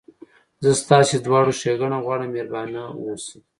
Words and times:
زه 0.63 0.71
ستاسي 0.83 1.17
دواړو 1.25 1.51
ښېګڼه 1.59 1.97
غواړم، 2.05 2.29
مهربانه 2.33 2.81
اوسئ. 3.01 3.37